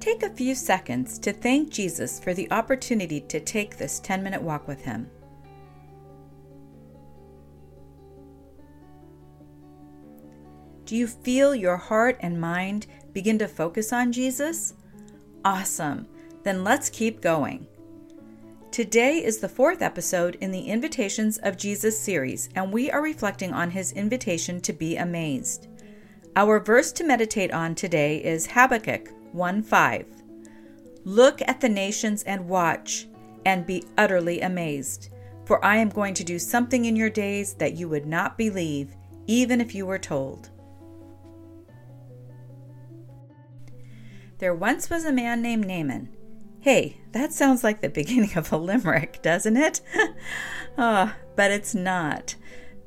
Take 0.00 0.22
a 0.22 0.30
few 0.30 0.54
seconds 0.54 1.18
to 1.18 1.30
thank 1.30 1.68
Jesus 1.68 2.18
for 2.18 2.32
the 2.32 2.50
opportunity 2.50 3.20
to 3.20 3.38
take 3.38 3.76
this 3.76 4.00
10 4.00 4.22
minute 4.22 4.40
walk 4.40 4.66
with 4.66 4.82
him. 4.82 5.10
Do 10.86 10.96
you 10.96 11.06
feel 11.06 11.54
your 11.54 11.76
heart 11.76 12.16
and 12.20 12.40
mind 12.40 12.86
begin 13.12 13.38
to 13.40 13.46
focus 13.46 13.92
on 13.92 14.10
Jesus? 14.10 14.72
Awesome! 15.44 16.08
Then 16.44 16.64
let's 16.64 16.88
keep 16.88 17.20
going. 17.20 17.66
Today 18.70 19.22
is 19.22 19.38
the 19.38 19.48
fourth 19.50 19.82
episode 19.82 20.36
in 20.40 20.50
the 20.50 20.62
Invitations 20.62 21.36
of 21.38 21.58
Jesus 21.58 22.00
series, 22.00 22.48
and 22.54 22.72
we 22.72 22.90
are 22.90 23.02
reflecting 23.02 23.52
on 23.52 23.70
his 23.70 23.92
invitation 23.92 24.62
to 24.62 24.72
be 24.72 24.96
amazed. 24.96 25.68
Our 26.36 26.58
verse 26.58 26.90
to 26.92 27.04
meditate 27.04 27.52
on 27.52 27.74
today 27.74 28.24
is 28.24 28.46
Habakkuk 28.46 29.10
1 29.32 29.62
5. 29.62 30.06
Look 31.04 31.40
at 31.46 31.60
the 31.60 31.68
nations 31.68 32.22
and 32.24 32.48
watch, 32.48 33.08
and 33.46 33.66
be 33.66 33.84
utterly 33.96 34.40
amazed, 34.40 35.10
for 35.44 35.64
I 35.64 35.76
am 35.76 35.88
going 35.88 36.14
to 36.14 36.24
do 36.24 36.38
something 36.38 36.84
in 36.84 36.96
your 36.96 37.10
days 37.10 37.54
that 37.54 37.74
you 37.74 37.88
would 37.88 38.06
not 38.06 38.36
believe, 38.36 38.94
even 39.26 39.60
if 39.60 39.74
you 39.74 39.86
were 39.86 39.98
told. 39.98 40.50
There 44.38 44.54
once 44.54 44.88
was 44.88 45.04
a 45.04 45.12
man 45.12 45.42
named 45.42 45.66
Naaman. 45.66 46.08
Hey, 46.60 46.98
that 47.12 47.32
sounds 47.32 47.62
like 47.62 47.80
the 47.80 47.88
beginning 48.00 48.36
of 48.36 48.52
a 48.52 48.56
limerick, 48.56 49.20
doesn't 49.22 49.56
it? 49.56 49.80
oh, 50.78 51.14
but 51.36 51.50
it's 51.50 51.74
not. 51.74 52.34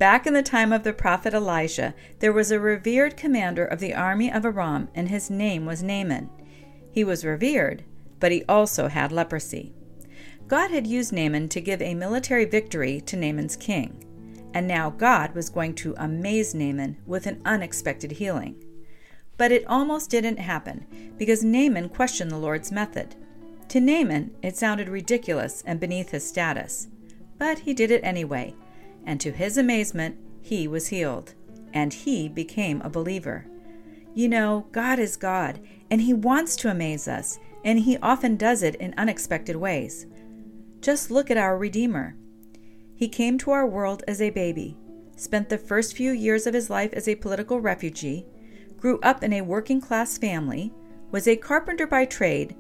Back 0.04 0.28
in 0.28 0.34
the 0.34 0.44
time 0.44 0.74
of 0.74 0.84
the 0.84 0.92
prophet 0.92 1.34
Elijah, 1.34 1.94
there 2.20 2.34
was 2.34 2.52
a 2.52 2.60
revered 2.60 3.16
commander 3.16 3.64
of 3.64 3.80
the 3.80 3.94
army 3.94 4.30
of 4.30 4.44
Aram, 4.44 4.90
and 4.94 5.08
his 5.08 5.30
name 5.30 5.66
was 5.66 5.82
Naaman. 5.82 6.30
He 6.92 7.06
was 7.06 7.24
revered, 7.24 7.86
but 8.20 8.30
he 8.30 8.44
also 8.50 8.90
had 8.90 9.14
leprosy. 9.14 9.72
God 10.50 10.72
had 10.72 10.86
used 10.86 11.14
Naaman 11.14 11.48
to 11.48 11.62
give 11.62 11.82
a 11.82 11.96
military 11.96 12.44
victory 12.44 13.00
to 13.00 13.16
Naaman's 13.16 13.56
king, 13.56 14.04
and 14.54 14.68
now 14.68 14.90
God 14.90 15.34
was 15.34 15.48
going 15.48 15.74
to 15.76 15.96
amaze 15.98 16.54
Naaman 16.54 16.98
with 17.06 17.26
an 17.26 17.42
unexpected 17.46 18.12
healing. 18.12 18.62
But 19.38 19.54
it 19.54 19.66
almost 19.68 20.10
didn't 20.10 20.38
happen 20.38 20.86
because 21.18 21.46
Naaman 21.46 21.88
questioned 21.88 22.30
the 22.30 22.38
Lord's 22.38 22.74
method. 22.74 23.16
To 23.70 23.80
Naaman, 23.80 24.36
it 24.42 24.58
sounded 24.58 24.90
ridiculous 24.90 25.64
and 25.66 25.80
beneath 25.80 26.10
his 26.10 26.28
status, 26.28 26.90
but 27.38 27.60
he 27.60 27.74
did 27.74 27.90
it 27.90 28.04
anyway 28.04 28.54
and 29.06 29.20
to 29.22 29.32
his 29.32 29.58
amazement, 29.58 30.18
he 30.42 30.68
was 30.68 30.88
healed, 30.88 31.34
and 31.74 31.94
he 31.94 32.28
became 32.28 32.82
a 32.82 32.90
believer. 32.90 33.46
You 34.16 34.30
know, 34.30 34.68
God 34.72 35.00
is 35.00 35.18
God, 35.18 35.60
and 35.90 36.02
He 36.02 36.14
wants 36.14 36.56
to 36.58 36.70
amaze 36.70 37.08
us, 37.08 37.40
and 37.64 37.80
He 37.80 37.98
often 37.98 38.36
does 38.36 38.62
it 38.62 38.76
in 38.76 38.94
unexpected 38.96 39.56
ways. 39.56 40.06
Just 40.82 41.10
look 41.10 41.32
at 41.32 41.38
our 41.38 41.58
Redeemer. 41.58 42.16
He 42.96 43.08
came 43.08 43.38
to 43.40 43.52
our 43.52 43.66
world 43.66 44.04
as 44.08 44.22
a 44.22 44.30
baby, 44.30 44.78
spent 45.16 45.50
the 45.50 45.58
first 45.58 45.96
few 45.96 46.12
years 46.12 46.46
of 46.46 46.54
his 46.54 46.70
life 46.70 46.94
as 46.94 47.08
a 47.08 47.16
political 47.16 47.60
refugee, 47.60 48.26
grew 48.78 49.00
up 49.00 49.24
in 49.24 49.34
a 49.34 49.42
working 49.42 49.82
class 49.82 50.18
family, 50.18 50.72
was 51.10 51.28
a 51.28 51.36
carpenter 51.36 51.88
by 51.88 52.06
trade, 52.06 52.56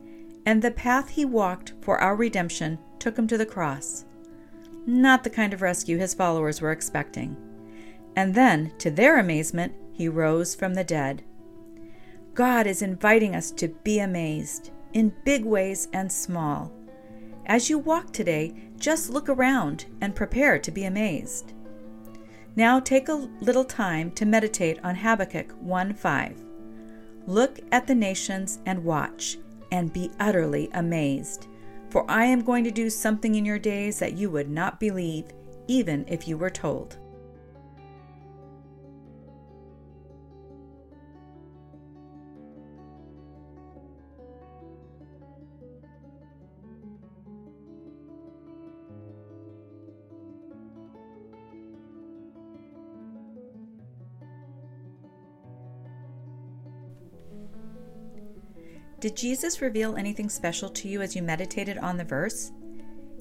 and 0.45 0.61
the 0.61 0.71
path 0.71 1.09
he 1.09 1.23
walked 1.23 1.73
for 1.81 1.99
our 1.99 2.15
redemption 2.15 2.79
took 2.97 3.17
him 3.17 3.27
to 3.27 3.37
the 3.37 3.45
cross 3.45 4.05
not 4.85 5.23
the 5.23 5.29
kind 5.29 5.53
of 5.53 5.61
rescue 5.61 5.97
his 5.97 6.13
followers 6.13 6.61
were 6.61 6.71
expecting. 6.71 7.37
And 8.15 8.35
then, 8.35 8.73
to 8.79 8.91
their 8.91 9.19
amazement, 9.19 9.73
he 9.91 10.07
rose 10.07 10.55
from 10.55 10.73
the 10.73 10.83
dead. 10.83 11.23
God 12.33 12.67
is 12.67 12.81
inviting 12.81 13.35
us 13.35 13.51
to 13.51 13.67
be 13.67 13.99
amazed, 13.99 14.71
in 14.93 15.13
big 15.23 15.45
ways 15.45 15.87
and 15.93 16.11
small. 16.11 16.71
As 17.45 17.69
you 17.69 17.77
walk 17.77 18.11
today, 18.11 18.53
just 18.77 19.09
look 19.09 19.29
around 19.29 19.85
and 20.01 20.15
prepare 20.15 20.57
to 20.59 20.71
be 20.71 20.85
amazed. 20.85 21.53
Now 22.55 22.79
take 22.79 23.09
a 23.09 23.29
little 23.41 23.65
time 23.65 24.11
to 24.11 24.25
meditate 24.25 24.79
on 24.83 24.95
Habakkuk 24.95 25.51
1 25.59 25.93
5. 25.93 26.43
Look 27.25 27.59
at 27.71 27.87
the 27.87 27.95
nations 27.95 28.59
and 28.65 28.83
watch, 28.83 29.37
and 29.71 29.93
be 29.93 30.11
utterly 30.19 30.69
amazed. 30.73 31.47
For 31.93 32.09
I 32.09 32.25
am 32.25 32.41
going 32.41 32.63
to 32.63 32.71
do 32.71 32.89
something 32.89 33.35
in 33.35 33.45
your 33.45 33.59
days 33.59 33.99
that 33.99 34.17
you 34.17 34.31
would 34.31 34.49
not 34.49 34.79
believe, 34.79 35.25
even 35.67 36.05
if 36.07 36.27
you 36.27 36.39
were 36.39 36.49
told. 36.49 36.97
Did 59.03 59.17
Jesus 59.17 59.61
reveal 59.61 59.97
anything 59.97 60.29
special 60.29 60.69
to 60.69 60.87
you 60.87 61.01
as 61.01 61.13
you 61.13 61.21
meditated 61.21 61.77
on 61.77 61.97
the 61.97 62.05
verse? 62.05 62.53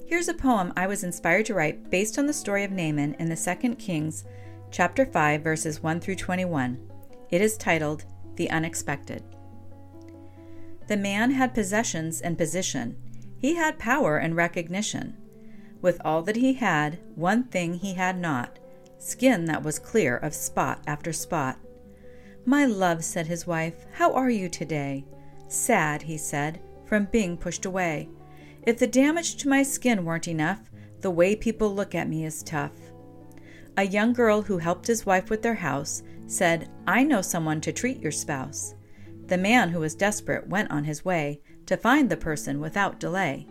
Here's 0.07 0.29
a 0.29 0.33
poem 0.33 0.71
I 0.77 0.87
was 0.87 1.03
inspired 1.03 1.45
to 1.47 1.53
write 1.53 1.89
based 1.89 2.17
on 2.17 2.25
the 2.25 2.31
story 2.31 2.63
of 2.63 2.71
Naaman 2.71 3.15
in 3.19 3.27
the 3.27 3.35
2 3.35 3.75
Kings 3.75 4.23
chapter 4.71 5.05
5 5.05 5.41
verses 5.41 5.83
1 5.83 5.99
through 5.99 6.15
21. 6.15 6.89
It 7.31 7.41
is 7.41 7.57
titled 7.57 8.05
The 8.37 8.49
Unexpected. 8.49 9.23
The 10.87 10.95
man 10.95 11.31
had 11.31 11.53
possessions 11.53 12.21
and 12.21 12.37
position. 12.37 12.95
He 13.37 13.55
had 13.55 13.77
power 13.77 14.15
and 14.15 14.37
recognition. 14.37 15.17
With 15.81 15.99
all 16.05 16.21
that 16.21 16.37
he 16.37 16.53
had, 16.53 16.99
one 17.15 17.43
thing 17.43 17.73
he 17.73 17.95
had 17.95 18.17
not 18.17 18.57
skin 18.99 19.43
that 19.47 19.63
was 19.63 19.79
clear 19.79 20.15
of 20.15 20.33
spot 20.33 20.81
after 20.87 21.11
spot. 21.11 21.59
My 22.45 22.65
love, 22.65 23.03
said 23.03 23.27
his 23.27 23.45
wife, 23.45 23.85
how 23.95 24.13
are 24.13 24.29
you 24.29 24.47
today? 24.47 25.03
Sad, 25.47 26.03
he 26.03 26.17
said, 26.17 26.59
from 26.85 27.05
being 27.11 27.37
pushed 27.37 27.65
away. 27.65 28.09
If 28.63 28.79
the 28.79 28.87
damage 28.87 29.35
to 29.37 29.49
my 29.49 29.63
skin 29.63 30.05
weren't 30.05 30.27
enough, 30.27 30.71
the 31.01 31.11
way 31.11 31.35
people 31.35 31.73
look 31.73 31.93
at 31.93 32.07
me 32.07 32.25
is 32.25 32.43
tough. 32.43 32.71
A 33.75 33.83
young 33.85 34.13
girl 34.13 34.43
who 34.43 34.57
helped 34.59 34.87
his 34.87 35.05
wife 35.05 35.29
with 35.29 35.41
their 35.41 35.55
house 35.55 36.03
said, 36.27 36.69
I 36.87 37.03
know 37.03 37.21
someone 37.21 37.59
to 37.61 37.73
treat 37.73 37.99
your 37.99 38.11
spouse. 38.11 38.75
The 39.27 39.37
man 39.37 39.69
who 39.69 39.79
was 39.79 39.95
desperate 39.95 40.47
went 40.47 40.71
on 40.71 40.83
his 40.83 41.03
way 41.03 41.41
to 41.65 41.77
find 41.77 42.09
the 42.09 42.17
person 42.17 42.59
without 42.59 42.99
delay. 42.99 43.47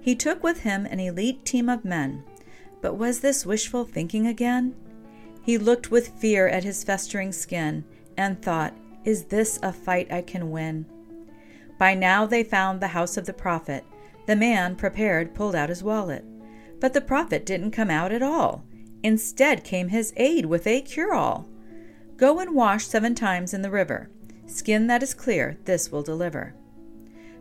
He 0.00 0.14
took 0.14 0.42
with 0.42 0.60
him 0.60 0.86
an 0.86 1.00
elite 1.00 1.44
team 1.44 1.68
of 1.68 1.84
men. 1.84 2.22
But 2.80 2.94
was 2.94 3.20
this 3.20 3.44
wishful 3.44 3.84
thinking 3.84 4.26
again? 4.26 4.74
He 5.42 5.58
looked 5.58 5.90
with 5.90 6.18
fear 6.18 6.48
at 6.48 6.64
his 6.64 6.84
festering 6.84 7.32
skin 7.32 7.84
and 8.16 8.40
thought, 8.40 8.76
Is 9.04 9.24
this 9.24 9.58
a 9.62 9.72
fight 9.72 10.12
I 10.12 10.22
can 10.22 10.50
win? 10.50 10.86
By 11.78 11.94
now 11.94 12.26
they 12.26 12.42
found 12.42 12.80
the 12.80 12.88
house 12.88 13.16
of 13.16 13.26
the 13.26 13.32
prophet. 13.32 13.84
The 14.26 14.36
man, 14.36 14.76
prepared, 14.76 15.34
pulled 15.34 15.54
out 15.54 15.68
his 15.68 15.82
wallet. 15.82 16.24
But 16.80 16.92
the 16.92 17.00
prophet 17.00 17.46
didn't 17.46 17.70
come 17.70 17.90
out 17.90 18.12
at 18.12 18.22
all. 18.22 18.64
Instead 19.02 19.64
came 19.64 19.88
his 19.88 20.12
aid 20.16 20.46
with 20.46 20.66
a 20.66 20.80
cure 20.80 21.14
all. 21.14 21.48
Go 22.16 22.40
and 22.40 22.54
wash 22.54 22.86
seven 22.86 23.14
times 23.14 23.54
in 23.54 23.62
the 23.62 23.70
river. 23.70 24.10
Skin 24.46 24.86
that 24.86 25.02
is 25.02 25.14
clear, 25.14 25.58
this 25.64 25.92
will 25.92 26.02
deliver. 26.02 26.54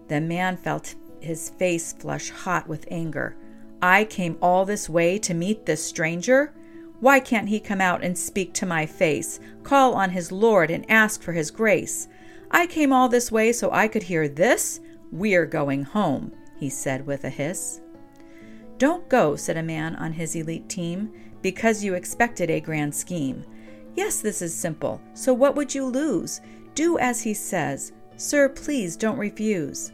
The 0.07 0.21
man 0.21 0.57
felt 0.57 0.95
his 1.19 1.49
face 1.49 1.93
flush 1.93 2.29
hot 2.29 2.67
with 2.67 2.85
anger. 2.91 3.35
I 3.81 4.05
came 4.05 4.37
all 4.41 4.65
this 4.65 4.89
way 4.89 5.17
to 5.19 5.33
meet 5.33 5.65
this 5.65 5.83
stranger? 5.83 6.53
Why 6.99 7.19
can't 7.19 7.49
he 7.49 7.59
come 7.59 7.81
out 7.81 8.03
and 8.03 8.17
speak 8.17 8.53
to 8.53 8.65
my 8.65 8.85
face, 8.85 9.39
call 9.63 9.93
on 9.93 10.11
his 10.11 10.31
Lord 10.31 10.71
and 10.71 10.89
ask 10.89 11.21
for 11.21 11.33
his 11.33 11.51
grace? 11.51 12.07
I 12.51 12.67
came 12.67 12.93
all 12.93 13.09
this 13.09 13.31
way 13.31 13.51
so 13.51 13.71
I 13.71 13.87
could 13.87 14.03
hear 14.03 14.27
this. 14.27 14.79
We're 15.11 15.45
going 15.45 15.83
home, 15.83 16.31
he 16.57 16.69
said 16.69 17.05
with 17.05 17.23
a 17.23 17.29
hiss. 17.29 17.81
Don't 18.77 19.07
go, 19.09 19.35
said 19.35 19.57
a 19.57 19.63
man 19.63 19.95
on 19.95 20.13
his 20.13 20.35
elite 20.35 20.67
team, 20.67 21.11
because 21.41 21.83
you 21.83 21.93
expected 21.93 22.49
a 22.49 22.59
grand 22.59 22.93
scheme. 22.93 23.45
Yes, 23.95 24.19
this 24.19 24.41
is 24.41 24.53
simple, 24.53 25.01
so 25.13 25.33
what 25.33 25.55
would 25.55 25.73
you 25.73 25.85
lose? 25.85 26.41
Do 26.73 26.97
as 26.97 27.21
he 27.21 27.33
says. 27.33 27.93
Sir, 28.17 28.49
please 28.49 28.97
don't 28.97 29.17
refuse. 29.17 29.91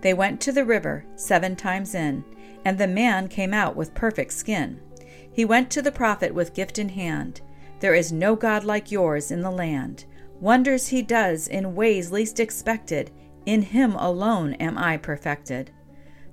They 0.00 0.14
went 0.14 0.40
to 0.42 0.52
the 0.52 0.64
river 0.64 1.04
seven 1.16 1.56
times 1.56 1.94
in, 1.94 2.24
and 2.64 2.78
the 2.78 2.86
man 2.86 3.28
came 3.28 3.54
out 3.54 3.76
with 3.76 3.94
perfect 3.94 4.32
skin. 4.32 4.80
He 5.32 5.44
went 5.44 5.70
to 5.70 5.82
the 5.82 5.92
prophet 5.92 6.34
with 6.34 6.54
gift 6.54 6.78
in 6.78 6.88
hand. 6.88 7.40
There 7.80 7.94
is 7.94 8.10
no 8.10 8.34
God 8.34 8.64
like 8.64 8.90
yours 8.90 9.30
in 9.30 9.42
the 9.42 9.50
land. 9.50 10.04
Wonders 10.40 10.88
he 10.88 11.02
does 11.02 11.48
in 11.48 11.74
ways 11.74 12.12
least 12.12 12.38
expected. 12.38 13.10
In 13.46 13.62
him 13.62 13.94
alone 13.94 14.54
am 14.54 14.78
I 14.78 14.96
perfected. 14.96 15.70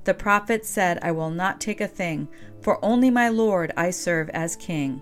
The 0.04 0.14
prophet 0.14 0.66
said, 0.66 1.00
I 1.02 1.12
will 1.12 1.32
not 1.32 1.60
take 1.60 1.82
a 1.82 1.88
thing, 1.88 2.28
for 2.62 2.84
only 2.84 3.10
my 3.10 3.30
Lord 3.30 3.72
I 3.76 3.90
serve 3.90 4.30
as 4.30 4.56
king. 4.56 5.02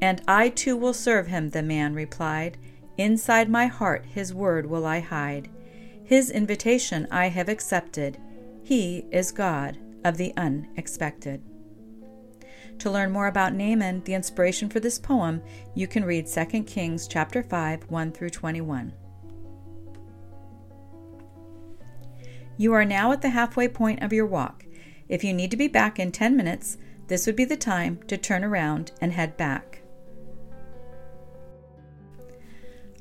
And 0.00 0.22
I 0.26 0.48
too 0.48 0.76
will 0.76 0.94
serve 0.94 1.26
him, 1.26 1.50
the 1.50 1.62
man 1.62 1.94
replied. 1.94 2.56
Inside 2.96 3.48
my 3.48 3.66
heart 3.66 4.04
his 4.06 4.32
word 4.32 4.66
will 4.66 4.86
I 4.86 5.00
hide. 5.00 5.48
His 6.04 6.30
invitation 6.30 7.06
I 7.10 7.28
have 7.28 7.48
accepted. 7.48 8.18
He 8.62 9.06
is 9.10 9.32
God 9.32 9.78
of 10.04 10.16
the 10.16 10.32
unexpected. 10.36 11.42
To 12.82 12.90
learn 12.90 13.12
more 13.12 13.28
about 13.28 13.54
Naaman, 13.54 14.02
the 14.02 14.14
inspiration 14.14 14.68
for 14.68 14.80
this 14.80 14.98
poem, 14.98 15.40
you 15.72 15.86
can 15.86 16.04
read 16.04 16.26
2 16.26 16.64
Kings 16.64 17.06
chapter 17.06 17.40
5, 17.40 17.84
1 17.88 18.10
through 18.10 18.30
21. 18.30 18.92
You 22.56 22.72
are 22.72 22.84
now 22.84 23.12
at 23.12 23.22
the 23.22 23.30
halfway 23.30 23.68
point 23.68 24.02
of 24.02 24.12
your 24.12 24.26
walk. 24.26 24.66
If 25.08 25.22
you 25.22 25.32
need 25.32 25.52
to 25.52 25.56
be 25.56 25.68
back 25.68 26.00
in 26.00 26.10
10 26.10 26.36
minutes, 26.36 26.76
this 27.06 27.24
would 27.24 27.36
be 27.36 27.44
the 27.44 27.56
time 27.56 28.00
to 28.08 28.16
turn 28.16 28.42
around 28.42 28.90
and 29.00 29.12
head 29.12 29.36
back. 29.36 29.82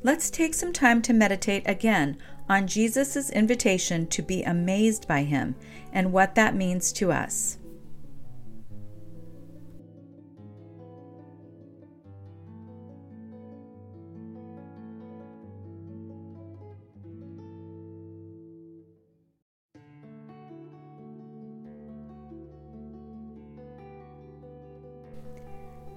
Let's 0.04 0.30
take 0.30 0.54
some 0.54 0.74
time 0.74 1.02
to 1.02 1.12
meditate 1.12 1.64
again 1.66 2.20
on 2.48 2.68
Jesus' 2.68 3.32
invitation 3.32 4.06
to 4.10 4.22
be 4.22 4.44
amazed 4.44 5.08
by 5.08 5.24
him 5.24 5.56
and 5.92 6.14
what 6.14 6.36
that 6.36 6.54
means 6.56 6.92
to 6.94 7.12
us. 7.12 7.58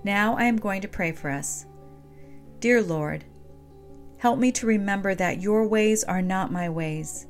Now 0.05 0.37
I 0.37 0.45
am 0.45 0.59
going 0.59 0.83
to 0.83 0.89
pray 0.89 1.12
for 1.12 1.31
us. 1.31 1.65
Dear 2.61 2.83
Lord, 2.83 3.25
help 4.19 4.39
me 4.39 4.53
to 4.53 4.67
remember 4.67 5.15
that 5.15 5.41
your 5.41 5.67
ways 5.67 6.05
are 6.05 6.23
not 6.23 6.53
my 6.53 6.69
ways, 6.69 7.27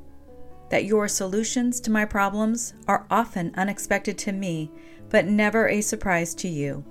that 0.71 0.85
your 0.85 1.07
solutions 1.07 1.81
to 1.81 1.91
my 1.91 2.05
problems 2.05 2.75
are 2.89 3.07
often 3.11 3.55
unexpected 3.57 4.19
to 4.19 4.33
me, 4.33 4.73
but 5.09 5.27
never 5.27 5.69
a 5.69 5.81
surprise 5.81 6.35
to 6.35 6.49
you. 6.49 6.85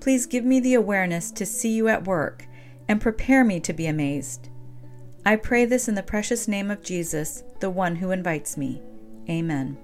Please 0.00 0.26
give 0.26 0.44
me 0.44 0.58
the 0.58 0.74
awareness 0.74 1.30
to 1.30 1.46
see 1.46 1.70
you 1.70 1.86
at 1.86 2.06
work 2.06 2.46
and 2.88 3.00
prepare 3.00 3.44
me 3.44 3.60
to 3.60 3.72
be 3.72 3.86
amazed. 3.86 4.48
I 5.24 5.36
pray 5.36 5.64
this 5.64 5.86
in 5.86 5.94
the 5.94 6.02
precious 6.02 6.48
name 6.48 6.72
of 6.72 6.82
Jesus, 6.82 7.44
the 7.60 7.70
one 7.70 7.94
who 7.94 8.10
invites 8.10 8.56
me. 8.56 8.82
Amen. 9.30 9.78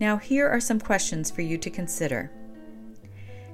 Now, 0.00 0.16
here 0.16 0.48
are 0.48 0.60
some 0.60 0.80
questions 0.80 1.30
for 1.30 1.42
you 1.42 1.58
to 1.58 1.68
consider. 1.68 2.30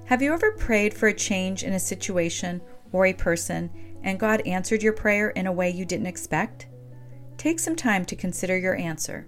Have 0.06 0.20
you 0.20 0.34
ever 0.34 0.52
prayed 0.52 0.92
for 0.92 1.08
a 1.08 1.14
change 1.14 1.62
in 1.62 1.72
a 1.72 1.80
situation 1.80 2.60
or 2.92 3.06
a 3.06 3.14
person 3.14 3.70
and 4.02 4.20
God 4.20 4.46
answered 4.46 4.82
your 4.82 4.92
prayer 4.92 5.30
in 5.30 5.46
a 5.46 5.52
way 5.52 5.70
you 5.70 5.86
didn't 5.86 6.06
expect? 6.06 6.66
Take 7.38 7.58
some 7.58 7.74
time 7.74 8.04
to 8.04 8.14
consider 8.14 8.58
your 8.58 8.76
answer. 8.76 9.26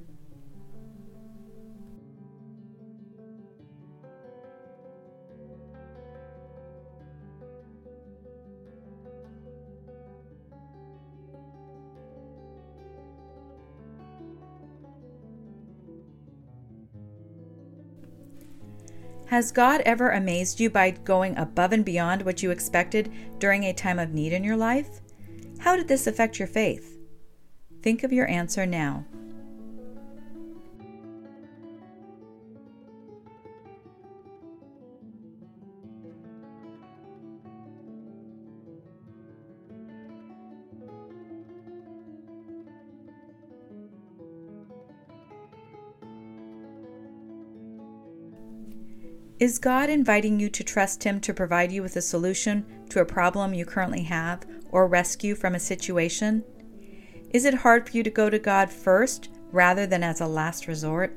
Has 19.27 19.51
God 19.51 19.81
ever 19.85 20.11
amazed 20.11 20.61
you 20.61 20.71
by 20.71 20.93
going 20.93 21.37
above 21.37 21.73
and 21.73 21.85
beyond 21.85 22.23
what 22.23 22.45
you 22.45 22.53
expected 22.53 23.13
during 23.39 23.65
a 23.65 23.73
time 23.73 23.99
of 23.99 24.15
need 24.15 24.33
in 24.33 24.45
your 24.45 24.57
life? 24.57 25.01
How 25.59 25.75
did 25.75 25.89
this 25.89 26.07
affect 26.07 26.39
your 26.39 26.47
faith? 26.47 26.97
Think 27.83 28.05
of 28.05 28.13
your 28.13 28.29
answer 28.29 28.67
now. 28.67 29.05
Is 49.39 49.59
God 49.59 49.91
inviting 49.91 50.41
you 50.41 50.49
to 50.49 50.65
trust 50.65 51.05
Him 51.05 51.21
to 51.21 51.35
provide 51.35 51.71
you 51.71 51.83
with 51.83 51.97
a 51.97 52.03
solution 52.03 52.65
to 52.89 53.01
a 53.01 53.05
problem 53.05 53.53
you 53.53 53.67
currently 53.67 54.03
have 54.05 54.47
or 54.71 54.89
rescue 54.89 55.35
from 55.35 55.55
a 55.55 55.61
situation? 55.61 56.43
Is 57.35 57.45
it 57.45 57.53
hard 57.53 57.87
for 57.87 57.95
you 57.99 58.03
to 58.03 58.09
go 58.09 58.31
to 58.31 58.39
God 58.39 58.71
first 58.71 59.29
rather 59.53 59.87
than 59.87 60.03
as 60.03 60.23
a 60.23 60.27
last 60.27 60.67
resort? 60.67 61.15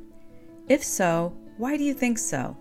If 0.67 0.83
so, 0.83 1.33
why 1.57 1.77
do 1.77 1.83
you 1.85 1.93
think 1.93 2.17
so? 2.17 2.57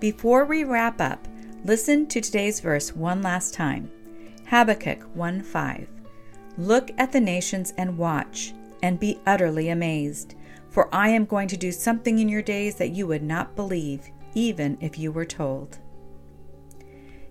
Before 0.00 0.44
we 0.44 0.62
wrap 0.62 1.00
up, 1.00 1.26
listen 1.64 2.06
to 2.06 2.20
today's 2.20 2.60
verse 2.60 2.94
one 2.94 3.20
last 3.20 3.52
time 3.52 3.90
Habakkuk 4.46 5.02
1 5.14 5.42
5. 5.42 5.88
Look 6.56 6.92
at 6.98 7.10
the 7.10 7.20
nations 7.20 7.74
and 7.76 7.98
watch, 7.98 8.54
and 8.80 9.00
be 9.00 9.18
utterly 9.26 9.70
amazed, 9.70 10.36
for 10.70 10.88
I 10.94 11.08
am 11.08 11.24
going 11.24 11.48
to 11.48 11.56
do 11.56 11.72
something 11.72 12.20
in 12.20 12.28
your 12.28 12.42
days 12.42 12.76
that 12.76 12.90
you 12.92 13.08
would 13.08 13.24
not 13.24 13.56
believe, 13.56 14.08
even 14.34 14.78
if 14.80 15.00
you 15.00 15.10
were 15.10 15.24
told. 15.24 15.78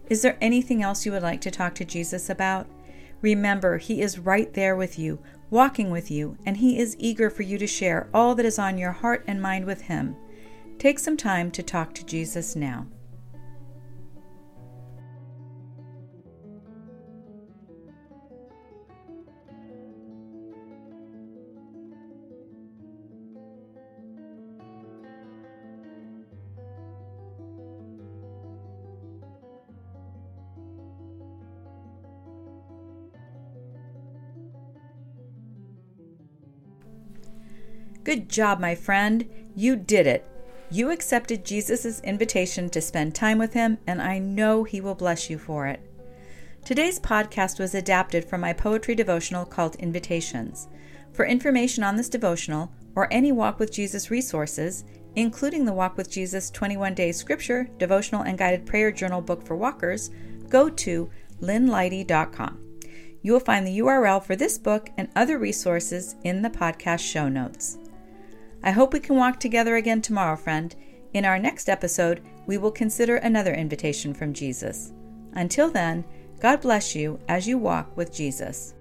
Is 0.10 0.22
there 0.22 0.38
anything 0.41 0.84
else 0.84 1.06
you 1.06 1.13
would 1.13 1.24
like 1.24 1.39
to 1.41 1.51
talk 1.51 1.74
to 1.75 1.86
Jesus 1.86 2.30
about? 2.30 2.68
Remember, 3.22 3.77
He 3.77 4.01
is 4.01 4.20
right 4.20 4.53
there 4.53 4.75
with 4.75 5.00
you, 5.00 5.20
walking 5.50 5.89
with 5.89 6.12
you, 6.12 6.38
and 6.46 6.58
He 6.58 6.77
is 6.77 6.98
eager 7.00 7.30
for 7.30 7.44
you 7.44 7.58
to 7.60 7.68
share 7.68 8.10
all 8.13 8.36
that 8.36 8.46
is 8.46 8.60
on 8.60 8.77
your 8.77 8.91
heart 8.91 9.24
and 9.25 9.41
mind 9.41 9.63
with 9.63 9.84
Him. 9.84 10.18
Take 10.79 11.00
some 11.00 11.17
time 11.17 11.50
to 11.51 11.63
talk 11.63 11.93
to 11.96 12.05
Jesus 12.05 12.55
now. 12.55 12.86
Good 38.03 38.29
job, 38.29 38.62
my 38.62 38.74
friend. 38.74 39.27
You 39.53 39.75
did 39.75 40.07
it. 40.07 40.25
You 40.69 40.91
accepted 40.91 41.45
Jesus' 41.45 42.01
invitation 42.01 42.69
to 42.71 42.81
spend 42.81 43.15
time 43.15 43.38
with 43.38 43.53
him, 43.53 43.77
and 43.88 44.01
I 44.01 44.19
know 44.19 44.65
he 44.65 44.81
will 44.81 44.95
bless 44.95 45.29
you 45.29 45.38
for 45.38 45.65
it. 45.65 45.79
Today's 46.65 47.00
podcast 47.00 47.57
was 47.57 47.74
adapted 47.74 48.25
from 48.25 48.41
my 48.41 48.51
poetry 48.51 48.93
devotional 48.93 49.45
called 49.45 49.77
Invitations. 49.77 50.67
For 51.13 51.25
information 51.25 51.86
on 51.86 51.95
this 51.95 52.09
devotional 52.09 52.69
or 52.95 53.07
any 53.13 53.31
Walk 53.31 53.59
with 53.59 53.71
Jesus 53.71 54.12
resources, 54.12 54.83
including 55.15 55.63
the 55.63 55.71
Walk 55.71 55.95
with 55.95 56.12
Jesus 56.12 56.51
21 56.51 56.93
Day 56.93 57.13
Scripture, 57.13 57.69
Devotional, 57.77 58.24
and 58.24 58.38
Guided 58.38 58.65
Prayer 58.65 58.91
Journal 58.91 59.21
book 59.21 59.45
for 59.45 59.55
walkers, 59.55 60.12
go 60.50 60.67
to 60.69 61.09
lynneleite.com. 61.41 62.59
You 63.21 63.31
will 63.31 63.39
find 63.39 63.65
the 63.65 63.79
URL 63.79 64.21
for 64.21 64.36
this 64.36 64.57
book 64.57 64.89
and 64.97 65.07
other 65.15 65.38
resources 65.38 66.15
in 66.25 66.41
the 66.41 66.50
podcast 66.50 67.00
show 67.00 67.29
notes. 67.29 67.77
I 68.64 68.72
hope 68.72 68.94
we 68.94 69.00
can 69.00 69.16
walk 69.16 69.40
together 69.40 69.76
again 69.76 70.02
tomorrow, 70.02 70.36
friend. 70.36 70.76
In 71.14 71.26
our 71.26 71.40
next 71.40 71.70
episode, 71.70 72.22
we 72.46 72.58
will 72.58 72.72
consider 72.72 73.18
another 73.18 73.54
invitation 73.54 74.14
from 74.14 74.34
Jesus. 74.34 74.94
Until 75.34 75.70
then, 75.70 76.04
God 76.40 76.62
bless 76.62 76.96
you 76.96 77.20
as 77.28 77.48
you 77.48 77.58
walk 77.58 77.96
with 77.96 78.14
Jesus. 78.14 78.74